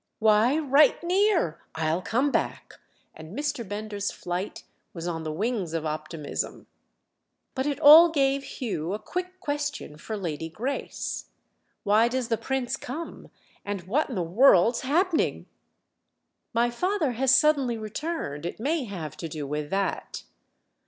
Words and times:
"Why, 0.17 0.57
right 0.57 0.95
near! 1.03 1.61
I'll 1.75 2.01
come 2.01 2.31
back." 2.31 2.79
And 3.13 3.37
Mr. 3.37 3.63
Bender's 3.69 4.09
flight 4.11 4.63
was 4.93 5.07
on 5.07 5.21
the 5.21 5.31
wings 5.31 5.75
of 5.75 5.85
optimism. 5.85 6.65
But 7.53 7.67
it 7.67 7.79
all 7.79 8.09
gave 8.09 8.43
Hugh 8.43 8.93
a 8.95 8.97
quick 8.97 9.39
question 9.39 9.97
for 9.97 10.17
Lady 10.17 10.49
Grace. 10.49 11.27
"Why 11.83 12.07
does 12.07 12.29
the 12.29 12.37
Prince 12.39 12.77
come, 12.77 13.29
and 13.63 13.83
what 13.83 14.09
in 14.09 14.15
the 14.15 14.23
world's 14.23 14.81
happening?" 14.81 15.45
"My 16.51 16.71
father 16.71 17.11
has 17.11 17.37
suddenly 17.37 17.77
returned—it 17.77 18.59
may 18.59 18.85
have 18.85 19.15
to 19.17 19.29
do 19.29 19.45
with 19.45 19.69
that." 19.69 20.23